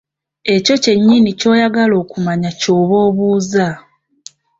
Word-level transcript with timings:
Ekyo 0.55 0.75
kyennyini 0.83 1.29
ky’oyagala 1.39 1.93
okumanya 2.03 2.49
ky’oba 2.59 2.95
obuuza. 3.07 3.67